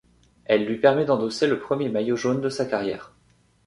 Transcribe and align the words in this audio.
Elle 0.45 0.65
lui 0.65 0.79
permet 0.79 1.05
d'endosser 1.05 1.45
le 1.45 1.59
premier 1.59 1.87
maillot 1.87 2.15
jaune 2.15 2.41
de 2.41 2.49
sa 2.49 2.65
carrière. 2.65 3.13